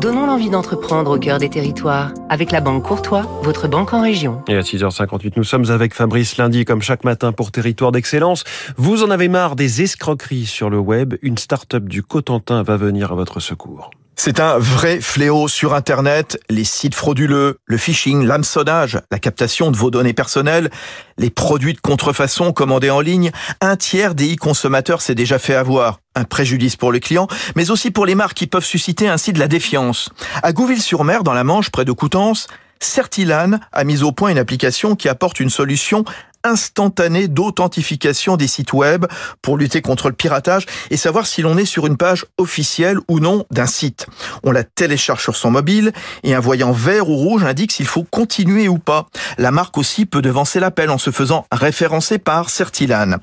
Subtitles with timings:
[0.00, 4.42] Donnons l'envie d'entreprendre au cœur des territoires avec la Banque Courtois, votre banque en région.
[4.48, 8.44] Et à 6h58, nous sommes avec Fabrice Lundi, comme chaque matin pour Territoire d'Excellence.
[8.76, 13.12] Vous en avez marre des escroqueries sur le web Une start-up du Cotentin va venir
[13.12, 13.90] à votre secours.
[14.20, 16.40] C'est un vrai fléau sur Internet.
[16.50, 20.70] Les sites frauduleux, le phishing, l'hameçonnage, la captation de vos données personnelles,
[21.18, 23.30] les produits de contrefaçon commandés en ligne.
[23.60, 26.00] Un tiers des e-consommateurs s'est déjà fait avoir.
[26.16, 29.38] Un préjudice pour le client, mais aussi pour les marques qui peuvent susciter ainsi de
[29.38, 30.10] la défiance.
[30.42, 32.48] À Gouville-sur-Mer, dans la Manche, près de Coutances,
[32.80, 36.04] Certilan a mis au point une application qui apporte une solution
[36.44, 39.06] instantanée d'authentification des sites web
[39.42, 43.20] pour lutter contre le piratage et savoir si l'on est sur une page officielle ou
[43.20, 44.06] non d'un site.
[44.44, 45.92] On la télécharge sur son mobile
[46.22, 49.08] et un voyant vert ou rouge indique s'il faut continuer ou pas.
[49.36, 53.16] La marque aussi peut devancer l'appel en se faisant référencer par Certilan.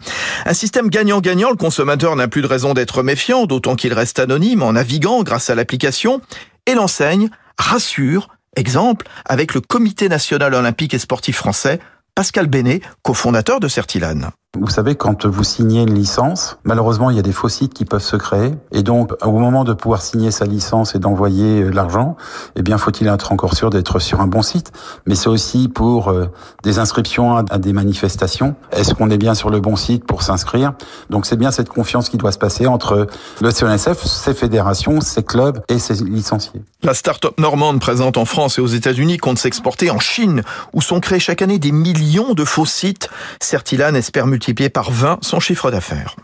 [0.45, 4.63] Un système gagnant-gagnant, le consommateur n'a plus de raison d'être méfiant, d'autant qu'il reste anonyme
[4.63, 6.21] en naviguant grâce à l'application
[6.65, 11.79] et l'enseigne rassure Exemple, avec le Comité national olympique et sportif français,
[12.15, 14.31] Pascal Bénet, cofondateur de Certilan.
[14.57, 17.83] Vous savez, quand vous signez une licence, malheureusement, il y a des faux sites qui
[17.83, 18.53] peuvent se créer.
[18.71, 22.15] Et donc, au moment de pouvoir signer sa licence et d'envoyer euh, l'argent,
[22.55, 24.71] eh bien, faut-il être encore sûr d'être sur un bon site?
[25.05, 26.27] Mais c'est aussi pour euh,
[26.63, 28.55] des inscriptions à des manifestations.
[28.71, 30.73] Est-ce qu'on est bien sur le bon site pour s'inscrire?
[31.09, 33.07] Donc, c'est bien cette confiance qui doit se passer entre
[33.41, 36.61] le CNSF, ses fédérations, ses clubs et ses licenciés.
[36.81, 41.01] La start-up normande présente en France et aux États-Unis compte s'exporter en Chine, où sont
[41.01, 43.09] créés chaque année des millions de faux sites.
[43.41, 46.15] Certilan espère multiplier par 20 son chiffre d'affaires.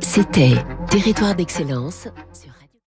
[0.00, 0.54] C'était
[0.90, 2.08] Territoire d'excellence.